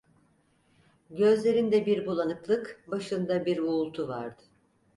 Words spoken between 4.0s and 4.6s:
vardı.